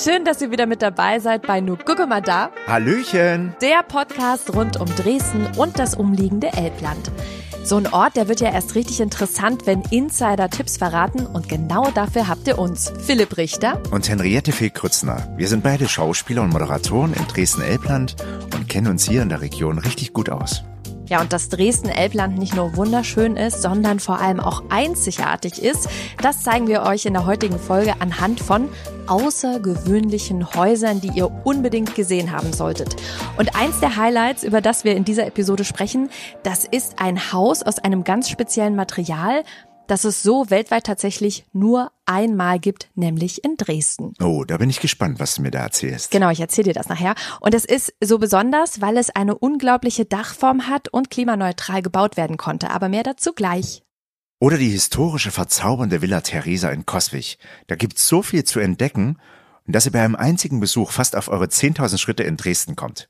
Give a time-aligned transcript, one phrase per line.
[0.00, 2.52] Schön, dass ihr wieder mit dabei seid bei Nu Gucke mal da.
[2.68, 3.56] Hallöchen.
[3.60, 7.10] Der Podcast rund um Dresden und das umliegende Elbland.
[7.64, 11.90] So ein Ort, der wird ja erst richtig interessant, wenn Insider Tipps verraten und genau
[11.90, 15.34] dafür habt ihr uns, Philipp Richter und Henriette Fee-Krützner.
[15.36, 18.14] Wir sind beide Schauspieler und Moderatoren in Dresden-Elbland
[18.54, 20.62] und kennen uns hier in der Region richtig gut aus.
[21.08, 25.88] Ja, und dass Dresden-Elbland nicht nur wunderschön ist, sondern vor allem auch einzigartig ist,
[26.22, 28.68] das zeigen wir euch in der heutigen Folge anhand von
[29.06, 32.96] außergewöhnlichen Häusern, die ihr unbedingt gesehen haben solltet.
[33.38, 36.10] Und eins der Highlights, über das wir in dieser Episode sprechen,
[36.42, 39.44] das ist ein Haus aus einem ganz speziellen Material,
[39.86, 44.14] dass es so weltweit tatsächlich nur einmal gibt, nämlich in Dresden.
[44.20, 46.10] Oh, da bin ich gespannt, was du mir da erzählst.
[46.10, 47.14] Genau, ich erzähle dir das nachher.
[47.40, 52.36] Und es ist so besonders, weil es eine unglaubliche Dachform hat und klimaneutral gebaut werden
[52.36, 52.70] konnte.
[52.70, 53.82] Aber mehr dazu gleich.
[54.40, 57.38] Oder die historische verzaubernde Villa Theresa in Coswig.
[57.66, 59.18] Da gibt's so viel zu entdecken,
[59.66, 63.08] dass ihr bei einem einzigen Besuch fast auf eure 10.000 Schritte in Dresden kommt.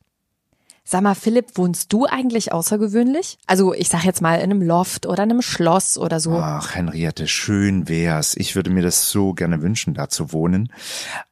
[0.91, 3.37] Sag mal, Philipp, wohnst du eigentlich außergewöhnlich?
[3.47, 6.33] Also ich sag jetzt mal in einem Loft oder einem Schloss oder so.
[6.33, 8.35] Ach, Henriette, schön wär's.
[8.35, 10.73] Ich würde mir das so gerne wünschen, da zu wohnen.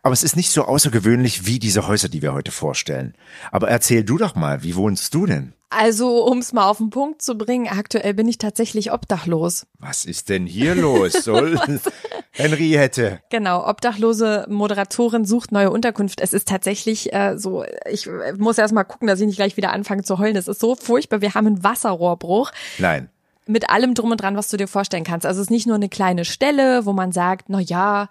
[0.02, 3.14] Aber es ist nicht so außergewöhnlich wie diese Häuser, die wir heute vorstellen.
[3.50, 5.54] Aber erzähl du doch mal, wie wohnst du denn?
[5.70, 9.66] Also, ums mal auf den Punkt zu bringen, aktuell bin ich tatsächlich obdachlos.
[9.78, 11.12] Was ist denn hier los?
[11.12, 11.58] Soll
[12.36, 13.20] Henriette.
[13.30, 16.20] Genau, obdachlose Moderatorin sucht neue Unterkunft.
[16.20, 19.72] Es ist tatsächlich äh, so, ich muss erst mal gucken, dass ich nicht gleich wieder
[19.72, 20.36] anfange zu heulen.
[20.36, 21.20] Es ist so furchtbar.
[21.20, 22.52] Wir haben einen Wasserrohrbruch.
[22.78, 23.08] Nein
[23.48, 25.24] mit allem drum und dran, was du dir vorstellen kannst.
[25.24, 28.08] Also es ist nicht nur eine kleine Stelle, wo man sagt, na ja,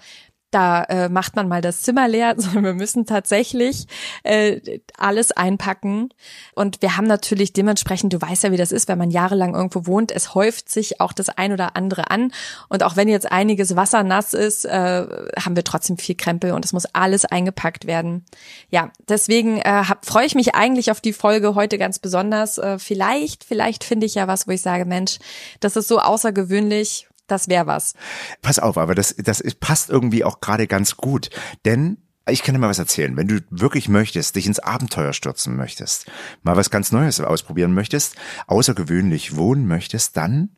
[0.56, 3.88] da äh, macht man mal das Zimmer leer, sondern wir müssen tatsächlich
[4.24, 6.10] äh, alles einpacken.
[6.54, 9.86] Und wir haben natürlich dementsprechend, du weißt ja, wie das ist, wenn man jahrelang irgendwo
[9.86, 12.32] wohnt, es häuft sich auch das ein oder andere an.
[12.70, 15.06] Und auch wenn jetzt einiges wassernass ist, äh,
[15.38, 18.24] haben wir trotzdem viel Krempel und es muss alles eingepackt werden.
[18.70, 22.58] Ja, deswegen äh, freue ich mich eigentlich auf die Folge heute ganz besonders.
[22.58, 25.20] Äh, vielleicht, vielleicht finde ich ja was, wo ich sage, Mensch,
[25.60, 27.94] das ist so außergewöhnlich das wäre was.
[28.42, 31.30] Pass auf, aber das, das passt irgendwie auch gerade ganz gut.
[31.66, 31.98] Denn
[32.28, 33.16] ich kann dir mal was erzählen.
[33.18, 36.06] Wenn du wirklich möchtest, dich ins Abenteuer stürzen möchtest,
[36.44, 38.16] mal was ganz Neues ausprobieren möchtest,
[38.48, 40.50] außergewöhnlich wohnen möchtest, dann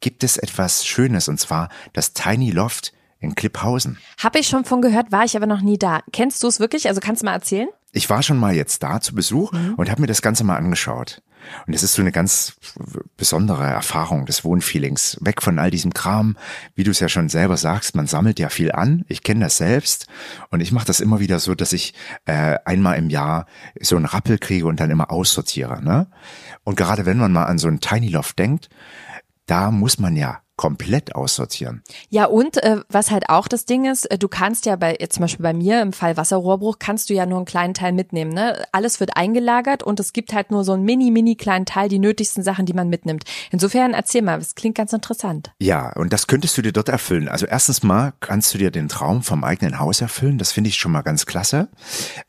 [0.00, 3.98] gibt es etwas Schönes und zwar das Tiny Loft in Klipphausen.
[4.22, 6.02] Habe ich schon von gehört, war ich aber noch nie da.
[6.12, 6.88] Kennst du es wirklich?
[6.88, 7.68] Also kannst du mal erzählen?
[7.96, 9.74] Ich war schon mal jetzt da zu Besuch mhm.
[9.76, 11.22] und habe mir das Ganze mal angeschaut.
[11.66, 12.56] Und es ist so eine ganz
[13.16, 15.16] besondere Erfahrung des Wohnfeelings.
[15.22, 16.36] Weg von all diesem Kram,
[16.74, 19.06] wie du es ja schon selber sagst, man sammelt ja viel an.
[19.08, 20.08] Ich kenne das selbst
[20.50, 21.94] und ich mache das immer wieder so, dass ich
[22.26, 23.46] äh, einmal im Jahr
[23.80, 25.82] so einen Rappel kriege und dann immer aussortiere.
[25.82, 26.08] Ne?
[26.64, 28.68] Und gerade wenn man mal an so ein Tiny Loft denkt,
[29.46, 31.82] da muss man ja komplett aussortieren.
[32.08, 35.14] Ja, und äh, was halt auch das Ding ist, äh, du kannst ja bei, jetzt
[35.14, 38.32] zum Beispiel bei mir im Fall Wasserrohrbruch, kannst du ja nur einen kleinen Teil mitnehmen.
[38.32, 38.64] Ne?
[38.72, 41.98] Alles wird eingelagert und es gibt halt nur so einen mini, mini kleinen Teil, die
[41.98, 43.24] nötigsten Sachen, die man mitnimmt.
[43.50, 45.52] Insofern erzähl mal, das klingt ganz interessant.
[45.58, 47.28] Ja, und das könntest du dir dort erfüllen.
[47.28, 50.38] Also erstens mal kannst du dir den Traum vom eigenen Haus erfüllen.
[50.38, 51.68] Das finde ich schon mal ganz klasse.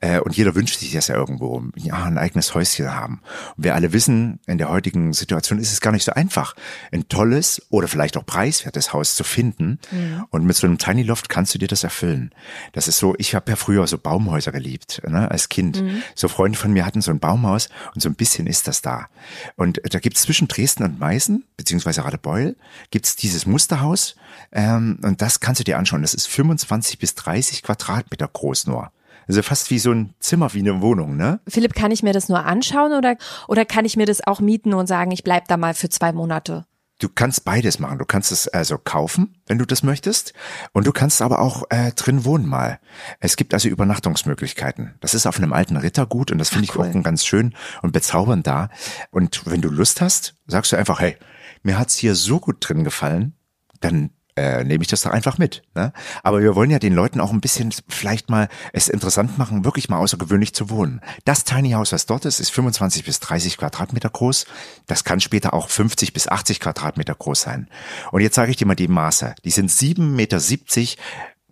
[0.02, 3.22] Äh, und jeder wünscht sich das ja irgendwo, ja, ein eigenes Häuschen haben.
[3.56, 6.56] Und wir alle wissen, in der heutigen Situation ist es gar nicht so einfach,
[6.92, 9.80] ein tolles oder vielleicht auch preiswertes Haus zu finden.
[9.92, 10.26] Mhm.
[10.30, 12.32] Und mit so einem Tiny Loft kannst du dir das erfüllen.
[12.74, 15.82] Das ist so, ich habe ja früher so Baumhäuser geliebt, ne, als Kind.
[15.82, 16.04] Mhm.
[16.16, 19.08] So Freunde von mir hatten so ein Baumhaus und so ein bisschen ist das da.
[19.56, 22.56] Und da gibt's zwischen Dresden und Meißen, beziehungsweise Radebeul,
[22.92, 24.16] gibt's dieses Musterhaus.
[24.52, 26.02] Ähm, und das kannst du dir anschauen.
[26.02, 28.92] Das ist 25 bis 30 Quadratmeter groß nur.
[29.28, 31.42] Also fast wie so ein Zimmer, wie eine Wohnung, ne?
[31.48, 33.18] Philipp, kann ich mir das nur anschauen oder,
[33.48, 36.14] oder kann ich mir das auch mieten und sagen, ich bleib da mal für zwei
[36.14, 36.66] Monate?
[37.00, 38.00] Du kannst beides machen.
[38.00, 40.34] Du kannst es also kaufen, wenn du das möchtest.
[40.74, 42.80] Und du kannst aber auch äh, drin wohnen mal.
[43.20, 44.96] Es gibt also Übernachtungsmöglichkeiten.
[45.00, 46.90] Das ist auf einem alten Rittergut und das finde ich cool.
[46.90, 47.54] auch ganz schön
[47.84, 48.70] und bezaubernd da.
[49.12, 51.18] Und wenn du Lust hast, sagst du einfach, hey,
[51.62, 53.34] mir hat's hier so gut drin gefallen,
[53.80, 55.64] dann äh, nehme ich das doch einfach mit.
[55.76, 55.92] Ne?
[56.24, 59.90] Aber wir wollen ja den Leuten auch ein bisschen vielleicht mal es interessant machen, wirklich
[59.90, 61.02] mal außergewöhnlich zu wohnen.
[61.26, 64.46] Das Tiny House, was dort ist, ist 25 bis 30 Quadratmeter groß.
[64.86, 67.68] Das kann später auch 50 bis 80 Quadratmeter groß sein.
[68.12, 69.36] Und jetzt sage ich dir mal die Maße.
[69.44, 70.40] Die sind 7,70 Meter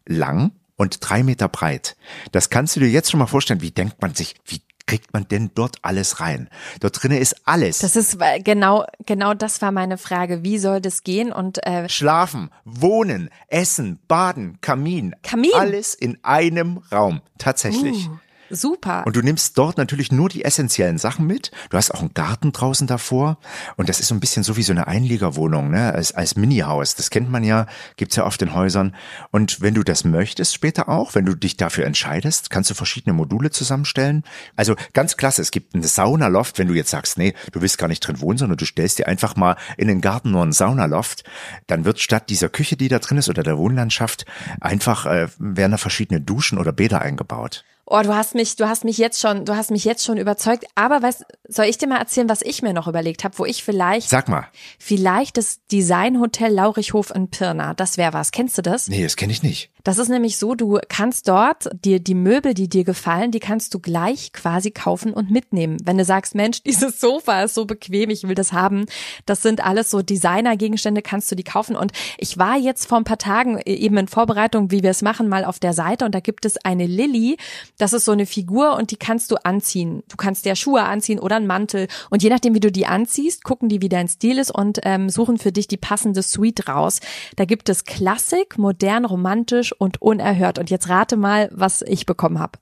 [0.05, 1.95] lang und drei Meter breit.
[2.31, 3.61] Das kannst du dir jetzt schon mal vorstellen.
[3.61, 6.49] Wie denkt man sich, wie kriegt man denn dort alles rein?
[6.79, 7.79] Dort drinnen ist alles.
[7.79, 10.43] Das ist genau, genau das war meine Frage.
[10.43, 11.31] Wie soll das gehen?
[11.31, 17.21] Und äh schlafen, wohnen, essen, baden, Kamin, Kamin, alles in einem Raum.
[17.37, 18.07] Tatsächlich.
[18.07, 18.17] Uh.
[18.49, 19.03] Super.
[19.05, 21.51] Und du nimmst dort natürlich nur die essentiellen Sachen mit.
[21.69, 23.37] Du hast auch einen Garten draußen davor.
[23.75, 25.93] Und das ist so ein bisschen so wie so eine Einliegerwohnung, ne?
[25.93, 26.95] Als, als Mini-Haus.
[26.95, 28.95] Das kennt man ja, gibt's ja oft in Häusern.
[29.31, 33.13] Und wenn du das möchtest später auch, wenn du dich dafür entscheidest, kannst du verschiedene
[33.13, 34.23] Module zusammenstellen.
[34.55, 35.41] Also ganz klasse.
[35.41, 38.37] Es gibt eine Saunaloft, wenn du jetzt sagst, nee, du willst gar nicht drin wohnen,
[38.37, 41.23] sondern du stellst dir einfach mal in den Garten nur einen Saunaloft.
[41.67, 44.25] Dann wird statt dieser Küche, die da drin ist oder der Wohnlandschaft,
[44.61, 47.63] einfach äh, werden da verschiedene Duschen oder Bäder eingebaut.
[47.87, 50.65] Oh, du hast mich, du hast mich jetzt schon, du hast mich jetzt schon überzeugt.
[50.73, 53.63] Aber was soll ich dir mal erzählen, was ich mir noch überlegt habe, wo ich
[53.63, 54.47] vielleicht, Sag mal.
[54.79, 58.31] vielleicht das Designhotel Laurichhof in Pirna, das wäre was.
[58.31, 58.87] Kennst du das?
[58.87, 59.69] Nee, das kenne ich nicht.
[59.85, 63.71] Das ist nämlich so, du kannst dort dir die Möbel, die dir gefallen, die kannst
[63.71, 65.77] du gleich quasi kaufen und mitnehmen.
[65.83, 68.87] Wenn du sagst, Mensch, dieses Sofa ist so bequem, ich will das haben.
[69.27, 71.75] Das sind alles so Designergegenstände, kannst du die kaufen.
[71.75, 75.29] Und ich war jetzt vor ein paar Tagen eben in Vorbereitung, wie wir es machen,
[75.29, 77.37] mal auf der Seite und da gibt es eine Lilly.
[77.77, 80.01] Das ist so eine Figur und die kannst du anziehen.
[80.09, 81.87] Du kannst dir Schuhe anziehen oder einen Mantel.
[82.09, 85.11] Und je nachdem, wie du die anziehst, gucken die, wie dein Stil ist und ähm,
[85.11, 87.01] suchen für dich die passende Suite raus.
[87.35, 90.59] Da gibt es Klassik, modern, romantisch und unerhört.
[90.59, 92.59] Und jetzt rate mal, was ich bekommen habe.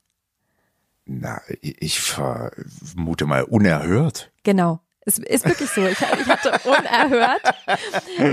[1.06, 4.31] Na, ich vermute mal unerhört.
[4.44, 4.80] Genau.
[5.06, 5.86] Es ist wirklich so.
[5.86, 7.42] Ich, ich hatte unerhört.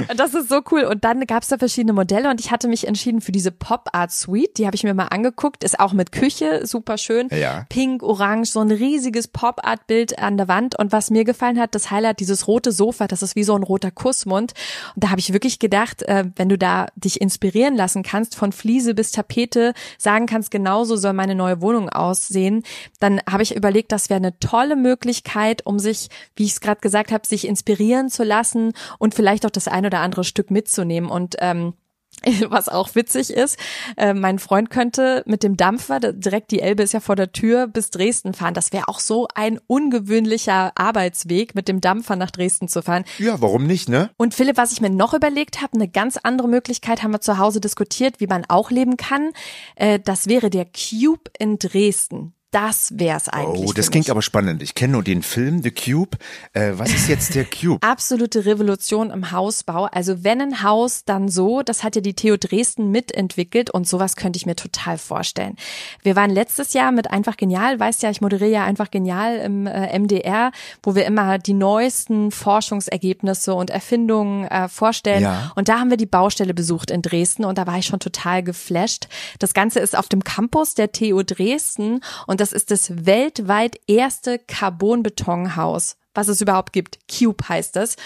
[0.09, 0.85] Und das ist so cool.
[0.85, 3.89] Und dann gab es da verschiedene Modelle und ich hatte mich entschieden für diese Pop
[3.93, 4.59] Art Suite.
[4.59, 5.65] Die habe ich mir mal angeguckt.
[5.65, 7.29] Ist auch mit Küche, super schön.
[7.31, 7.67] Ja.
[7.69, 10.79] Pink, orange, so ein riesiges Pop Art Bild an der Wand.
[10.79, 13.63] Und was mir gefallen hat, das Highlight, dieses rote Sofa, das ist wie so ein
[13.63, 14.53] roter Kussmund.
[14.95, 18.53] Und da habe ich wirklich gedacht, äh, wenn du da dich inspirieren lassen kannst, von
[18.53, 22.63] Fliese bis Tapete, sagen kannst, genauso soll meine neue Wohnung aussehen,
[23.01, 27.13] dann habe ich überlegt, das wäre eine tolle Möglichkeit, um sich, wie ich gerade gesagt
[27.13, 31.11] habe, sich inspirieren zu lassen und vielleicht auch das ein oder andere Stück mitzunehmen.
[31.11, 31.75] Und ähm,
[32.49, 33.59] was auch witzig ist,
[33.97, 37.67] äh, mein Freund könnte mit dem Dampfer, direkt die Elbe ist ja vor der Tür,
[37.67, 38.55] bis Dresden fahren.
[38.55, 43.05] Das wäre auch so ein ungewöhnlicher Arbeitsweg, mit dem Dampfer nach Dresden zu fahren.
[43.19, 44.11] Ja, warum nicht, ne?
[44.17, 47.39] Und Philipp, was ich mir noch überlegt habe, eine ganz andere Möglichkeit haben wir zu
[47.39, 49.31] Hause diskutiert, wie man auch leben kann.
[49.77, 52.35] Äh, das wäre der Cube in Dresden.
[52.51, 53.69] Das wär's eigentlich.
[53.69, 54.11] Oh, das klingt mich.
[54.11, 54.61] aber spannend.
[54.61, 56.19] Ich kenne nur den Film The Cube.
[56.53, 57.79] Äh, was ist jetzt der Cube?
[57.87, 59.85] Absolute Revolution im Hausbau.
[59.85, 61.63] Also wenn ein Haus, dann so.
[61.63, 65.55] Das hat ja die TU Dresden mitentwickelt und sowas könnte ich mir total vorstellen.
[66.03, 69.69] Wir waren letztes Jahr mit Einfach Genial, weißt ja, ich moderiere ja Einfach Genial im
[69.69, 70.51] äh, MDR,
[70.83, 75.23] wo wir immer die neuesten Forschungsergebnisse und Erfindungen äh, vorstellen.
[75.23, 75.53] Ja.
[75.55, 78.43] Und da haben wir die Baustelle besucht in Dresden und da war ich schon total
[78.43, 79.07] geflasht.
[79.39, 84.39] Das Ganze ist auf dem Campus der TU Dresden und das ist das weltweit erste
[84.39, 86.99] Carbonbetonhaus was es überhaupt gibt.
[87.09, 87.97] Cube heißt es.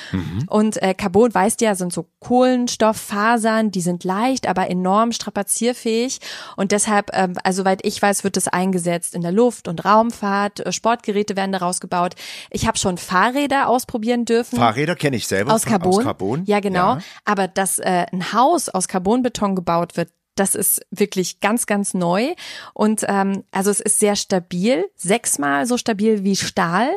[0.48, 6.20] Und äh, Carbon, weißt du ja, sind so Kohlenstofffasern, die sind leicht, aber enorm strapazierfähig.
[6.56, 10.60] Und deshalb, ähm, also soweit ich weiß, wird es eingesetzt in der Luft- und Raumfahrt.
[10.60, 12.14] Äh, Sportgeräte werden daraus gebaut.
[12.50, 14.58] Ich habe schon Fahrräder ausprobieren dürfen.
[14.58, 15.54] Fahrräder kenne ich selber.
[15.54, 15.94] Aus Carbon.
[15.94, 16.44] Aus Carbon.
[16.44, 16.96] Ja, genau.
[16.96, 16.98] Ja.
[17.24, 22.34] Aber dass äh, ein Haus aus Carbonbeton gebaut wird, das ist wirklich ganz, ganz neu.
[22.72, 26.90] Und ähm, also es ist sehr stabil, sechsmal so stabil wie Stahl.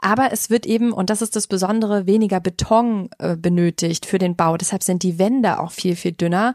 [0.00, 4.34] Aber es wird eben, und das ist das Besondere, weniger Beton äh, benötigt für den
[4.34, 4.56] Bau.
[4.56, 6.54] Deshalb sind die Wände auch viel, viel dünner.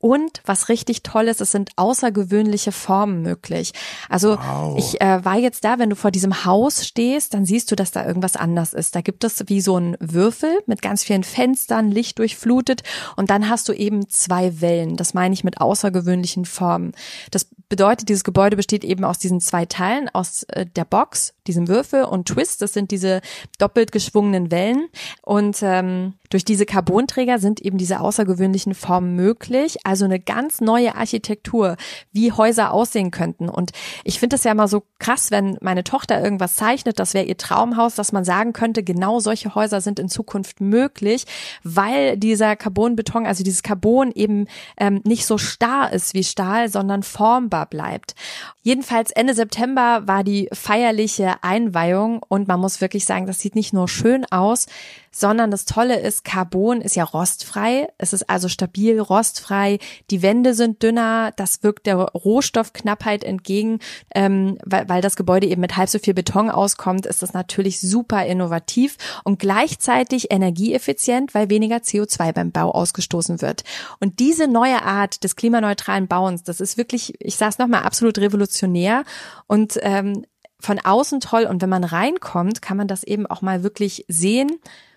[0.00, 3.72] Und was richtig toll ist, es sind außergewöhnliche Formen möglich.
[4.08, 4.78] Also Wow.
[4.78, 7.90] ich äh, war jetzt da, wenn du vor diesem Haus stehst, dann siehst du, dass
[7.90, 8.94] da irgendwas anders ist.
[8.94, 12.82] Da gibt es wie so einen Würfel mit ganz vielen Fenstern, Licht durchflutet
[13.16, 14.96] und dann hast du eben zwei Wellen.
[14.96, 16.92] Das meine ich mit außergewöhnlichen Formen.
[17.32, 21.66] Das bedeutet, dieses Gebäude besteht eben aus diesen zwei Teilen, aus äh, der Box, diesem
[21.66, 22.62] Würfel und Twist.
[22.62, 23.20] Das sind diese
[23.58, 24.88] doppelt geschwungenen Wellen
[25.22, 29.78] und ähm, durch diese Carbonträger sind eben diese außergewöhnlichen Formen möglich.
[29.88, 31.76] Also eine ganz neue Architektur,
[32.12, 33.48] wie Häuser aussehen könnten.
[33.48, 33.70] Und
[34.04, 37.38] ich finde es ja immer so krass, wenn meine Tochter irgendwas zeichnet, das wäre ihr
[37.38, 41.24] Traumhaus, dass man sagen könnte, genau solche Häuser sind in Zukunft möglich,
[41.64, 47.02] weil dieser Carbonbeton, also dieses Carbon eben ähm, nicht so starr ist wie Stahl, sondern
[47.02, 48.14] formbar bleibt.
[48.60, 53.72] Jedenfalls Ende September war die feierliche Einweihung und man muss wirklich sagen, das sieht nicht
[53.72, 54.66] nur schön aus,
[55.10, 57.88] sondern das Tolle ist, Carbon ist ja rostfrei.
[57.98, 59.77] Es ist also stabil, rostfrei.
[60.10, 61.32] Die Wände sind dünner.
[61.36, 63.80] Das wirkt der Rohstoffknappheit entgegen.
[64.14, 67.80] Ähm, weil, weil das Gebäude eben mit halb so viel Beton auskommt, ist das natürlich
[67.80, 73.64] super innovativ und gleichzeitig energieeffizient, weil weniger CO2 beim Bau ausgestoßen wird.
[74.00, 78.18] Und diese neue Art des klimaneutralen Bauens, das ist wirklich, ich sage es nochmal, absolut
[78.18, 79.04] revolutionär
[79.46, 80.24] und ähm,
[80.60, 81.44] von außen toll.
[81.44, 84.50] Und wenn man reinkommt, kann man das eben auch mal wirklich sehen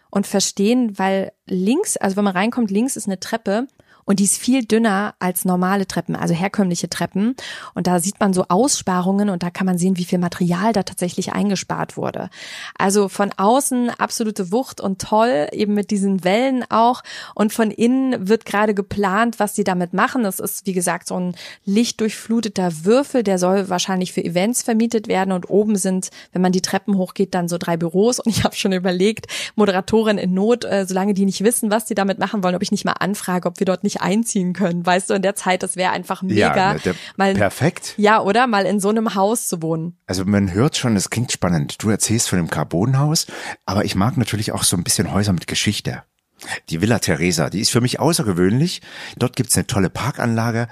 [0.10, 3.68] und verstehen, weil links, also wenn man reinkommt, links ist eine Treppe
[4.06, 7.36] und die ist viel dünner als normale Treppen, also herkömmliche Treppen.
[7.74, 10.84] Und da sieht man so Aussparungen und da kann man sehen, wie viel Material da
[10.84, 12.30] tatsächlich eingespart wurde.
[12.78, 17.02] Also von außen absolute Wucht und toll, eben mit diesen Wellen auch.
[17.36, 20.24] Und von innen wird gerade geplant, was sie damit machen.
[20.24, 25.32] Das ist, wie gesagt, so ein lichtdurchfluteter Würfel, der soll wahrscheinlich für Events vermietet werden.
[25.32, 28.20] Und oben sind, wenn man die Treppen hochgeht, dann so drei Büros.
[28.20, 31.96] Und ich habe schon überlegt, Moderatorin in Not, äh, solange die nicht wissen, was sie
[31.96, 34.86] damit machen wollen, ob ich nicht mal anfrage, ob wir dort nicht einziehen können.
[34.86, 36.56] Weißt du, in der Zeit, das wäre einfach mega.
[36.56, 37.94] Ja, der, mal, perfekt.
[37.98, 38.48] Ja, oder?
[38.48, 39.98] Mal in so einem Haus zu wohnen.
[40.08, 41.82] Also man hört schon, es klingt spannend.
[41.84, 43.28] Du erzählst von dem Carbonhaus,
[43.66, 46.04] aber ich mag natürlich auch so ein bisschen Häuser mit Geschichte.
[46.70, 48.82] Die Villa Teresa, die ist für mich außergewöhnlich.
[49.18, 50.68] Dort gibt's eine tolle Parkanlage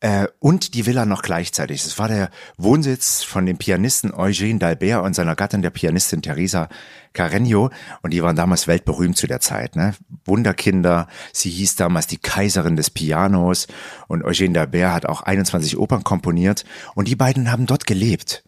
[0.00, 1.84] äh, und die Villa noch gleichzeitig.
[1.84, 6.68] Es war der Wohnsitz von dem Pianisten Eugène Dalbert und seiner Gattin, der Pianistin Teresa
[7.14, 7.70] Carreño.
[8.02, 9.74] Und die waren damals weltberühmt zu der Zeit.
[9.74, 9.94] Ne?
[10.24, 11.08] Wunderkinder.
[11.32, 13.66] Sie hieß damals die Kaiserin des Pianos.
[14.06, 16.64] Und Eugène Dalbert hat auch 21 Opern komponiert.
[16.94, 18.44] Und die beiden haben dort gelebt.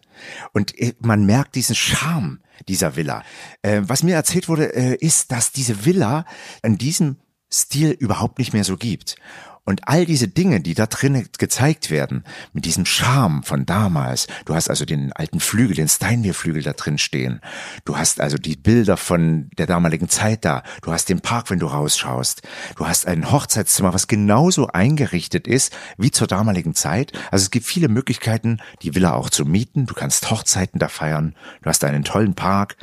[0.53, 3.23] Und äh, man merkt diesen Charme dieser Villa.
[3.61, 6.25] Äh, was mir erzählt wurde, äh, ist, dass diese Villa
[6.63, 7.17] in diesem
[7.53, 9.17] Stil überhaupt nicht mehr so gibt.
[9.63, 14.55] Und all diese Dinge, die da drinnen gezeigt werden, mit diesem Charme von damals, du
[14.55, 17.41] hast also den alten Flügel, den Steinwehrflügel da drin stehen,
[17.85, 21.59] du hast also die Bilder von der damaligen Zeit da, du hast den Park, wenn
[21.59, 22.41] du rausschaust,
[22.75, 27.13] du hast ein Hochzeitszimmer, was genauso eingerichtet ist wie zur damaligen Zeit.
[27.29, 31.35] Also es gibt viele Möglichkeiten, die Villa auch zu mieten, du kannst Hochzeiten da feiern,
[31.61, 32.77] du hast einen tollen Park,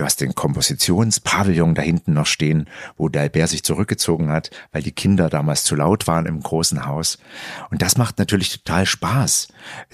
[0.00, 4.82] Du hast den Kompositionspavillon da hinten noch stehen, wo der Albert sich zurückgezogen hat, weil
[4.82, 7.18] die Kinder damals zu laut waren im großen Haus.
[7.68, 9.48] Und das macht natürlich total Spaß,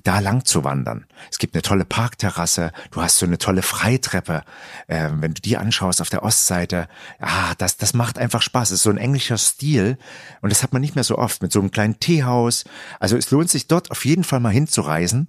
[0.05, 1.07] da lang zu wandern.
[1.29, 4.45] Es gibt eine tolle Parkterrasse, du hast so eine tolle Freitreppe.
[4.87, 6.87] Äh, wenn du die anschaust auf der Ostseite,
[7.19, 8.71] ah, das, das macht einfach Spaß.
[8.71, 9.99] Es ist so ein englischer Stil
[10.41, 12.63] und das hat man nicht mehr so oft mit so einem kleinen Teehaus.
[13.01, 15.27] Also es lohnt sich dort auf jeden Fall mal hinzureisen.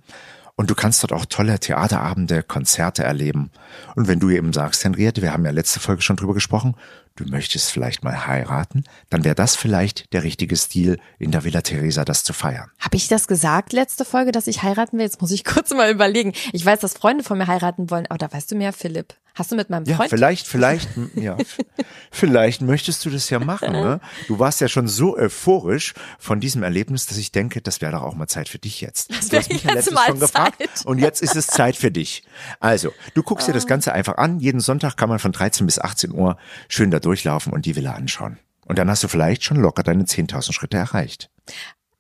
[0.57, 3.51] Und du kannst dort auch tolle Theaterabende, Konzerte erleben.
[3.95, 6.75] Und wenn du eben sagst, Henriette, wir haben ja letzte Folge schon drüber gesprochen,
[7.15, 11.61] du möchtest vielleicht mal heiraten, dann wäre das vielleicht der richtige Stil, in der Villa
[11.61, 12.71] Teresa das zu feiern.
[12.79, 15.05] Habe ich das gesagt letzte Folge, dass ich heiraten will?
[15.05, 16.33] Jetzt muss ich kurz mal überlegen.
[16.53, 19.13] Ich weiß, dass Freunde von mir heiraten wollen, aber da weißt du mehr, Philipp.
[19.38, 20.00] Hast du mit meinem Freund?
[20.00, 21.38] Ja, vielleicht, vielleicht, ja,
[22.12, 23.72] vielleicht möchtest du das ja machen.
[23.72, 24.00] Ne?
[24.27, 28.01] Du warst ja schon so euphorisch von diesem Erlebnis, dass ich denke, das wäre doch
[28.01, 29.12] auch mal Zeit für dich jetzt.
[29.12, 32.24] Das du hast mich ja letztes schon gefragt und jetzt ist es Zeit für dich.
[32.60, 33.67] Also, du guckst dir das ah.
[33.67, 34.39] Ganze einfach an.
[34.39, 37.94] Jeden Sonntag kann man von 13 bis 18 Uhr schön da durchlaufen und die Villa
[37.94, 38.39] anschauen.
[38.65, 41.29] Und dann hast du vielleicht schon locker deine 10.000 Schritte erreicht.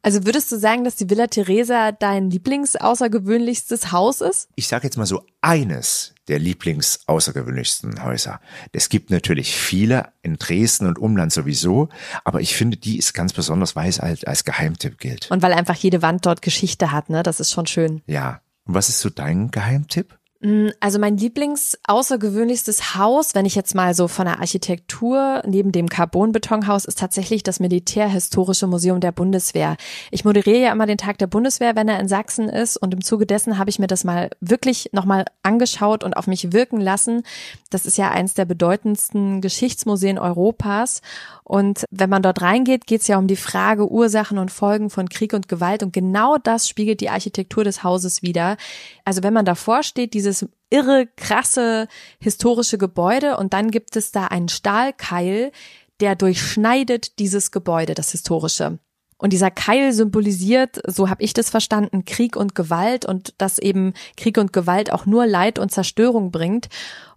[0.01, 4.49] Also würdest du sagen, dass die Villa Teresa dein Lieblingsaußergewöhnlichstes Haus ist?
[4.55, 8.39] Ich sage jetzt mal so eines der Lieblingsaußergewöhnlichsten Häuser.
[8.71, 11.89] Es gibt natürlich viele in Dresden und Umland sowieso,
[12.23, 15.31] aber ich finde, die ist ganz besonders, weil es halt als Geheimtipp gilt.
[15.31, 17.23] Und weil einfach jede Wand dort Geschichte hat, ne?
[17.23, 18.01] Das ist schon schön.
[18.07, 18.41] Ja.
[18.65, 20.16] Und was ist so dein Geheimtipp?
[20.39, 25.71] Mm, also mein Lieblings außergewöhnlichstes Haus, wenn ich jetzt mal so von der Architektur neben
[25.71, 29.77] dem Carbonbetonhaus, ist tatsächlich das Militärhistorische Museum der Bundeswehr.
[30.11, 33.03] Ich moderiere ja immer den Tag der Bundeswehr, wenn er in Sachsen ist und im
[33.03, 37.23] Zuge dessen habe ich mir das mal wirklich nochmal angeschaut und auf mich wirken lassen.
[37.71, 41.01] Das ist ja eins der bedeutendsten Geschichtsmuseen Europas
[41.47, 45.07] und wenn man dort reingeht, geht es ja um die Frage Ursachen und Folgen von
[45.07, 45.81] Krieg und Gewalt.
[45.81, 48.57] Und genau das spiegelt die Architektur des Hauses wieder.
[49.05, 51.87] Also wenn man davor steht, dieses irre, krasse,
[52.19, 55.53] historische Gebäude und dann gibt es da einen Stahlkeil,
[56.01, 58.79] der durchschneidet dieses Gebäude, das historische.
[59.17, 63.93] Und dieser Keil symbolisiert, so habe ich das verstanden, Krieg und Gewalt und dass eben
[64.17, 66.67] Krieg und Gewalt auch nur Leid und Zerstörung bringt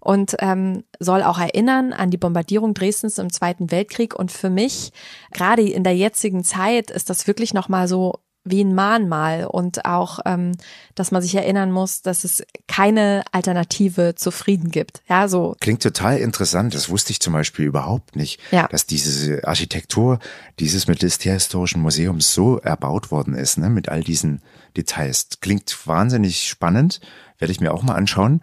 [0.00, 4.14] und ähm, soll auch erinnern an die Bombardierung Dresdens im Zweiten Weltkrieg.
[4.14, 4.92] Und für mich,
[5.32, 10.20] gerade in der jetzigen Zeit, ist das wirklich nochmal so wie ein Mahnmal und auch,
[10.24, 10.52] ähm,
[10.94, 15.02] dass man sich erinnern muss, dass es keine Alternative zu Frieden gibt.
[15.08, 15.54] Ja, so.
[15.60, 16.74] Klingt total interessant.
[16.74, 18.66] Das wusste ich zum Beispiel überhaupt nicht, ja.
[18.68, 20.20] dass diese Architektur
[20.58, 24.40] dieses Militärhistorischen Museums so erbaut worden ist, ne, mit all diesen
[24.74, 25.28] Details.
[25.40, 27.00] Klingt wahnsinnig spannend.
[27.38, 28.42] Werde ich mir auch mal anschauen.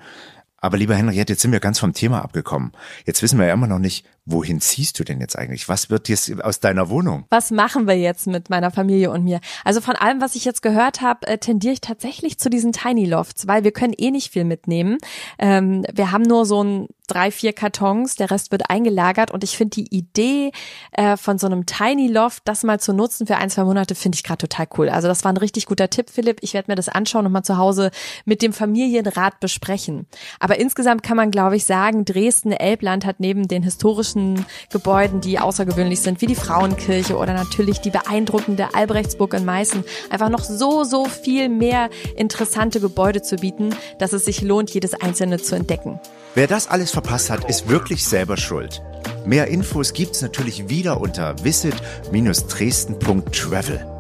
[0.58, 2.72] Aber lieber Henriette, jetzt sind wir ganz vom Thema abgekommen.
[3.06, 5.70] Jetzt wissen wir ja immer noch nicht, wohin ziehst du denn jetzt eigentlich?
[5.70, 7.26] Was wird jetzt aus deiner Wohnung?
[7.30, 9.40] Was machen wir jetzt mit meiner Familie und mir?
[9.64, 13.06] Also von allem, was ich jetzt gehört habe, äh, tendiere ich tatsächlich zu diesen Tiny
[13.06, 14.98] Lofts, weil wir können eh nicht viel mitnehmen.
[15.40, 19.56] Ähm, wir haben nur so ein drei, vier Kartons, der Rest wird eingelagert und ich
[19.56, 20.52] finde die Idee
[20.92, 24.18] äh, von so einem Tiny Loft, das mal zu nutzen für ein, zwei Monate, finde
[24.18, 24.90] ich gerade total cool.
[24.90, 26.40] Also das war ein richtig guter Tipp, Philipp.
[26.42, 27.92] Ich werde mir das anschauen und mal zu Hause
[28.26, 30.06] mit dem Familienrat besprechen.
[30.42, 35.40] Aber insgesamt kann man, glaube ich, sagen, Dresden-Elbland hat neben den historischen großen Gebäuden, die
[35.40, 40.84] außergewöhnlich sind, wie die Frauenkirche oder natürlich die beeindruckende Albrechtsburg in Meißen, einfach noch so,
[40.84, 46.00] so viel mehr interessante Gebäude zu bieten, dass es sich lohnt, jedes einzelne zu entdecken.
[46.36, 48.82] Wer das alles verpasst hat, ist wirklich selber schuld.
[49.26, 53.97] Mehr Infos gibt's natürlich wieder unter visit-dresden.travel.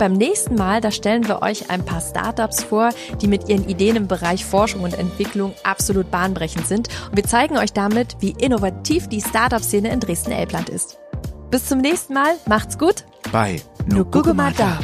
[0.00, 2.88] Beim nächsten Mal, da stellen wir euch ein paar Startups vor,
[3.20, 6.88] die mit ihren Ideen im Bereich Forschung und Entwicklung absolut bahnbrechend sind.
[7.10, 10.98] Und wir zeigen euch damit, wie innovativ die Startup-Szene in Dresden-Elbland ist.
[11.50, 13.04] Bis zum nächsten Mal, macht's gut.
[13.30, 14.78] Bei Nugugumata.